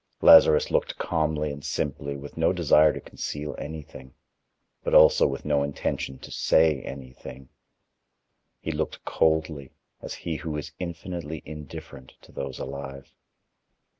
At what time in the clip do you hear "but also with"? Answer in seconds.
4.83-5.45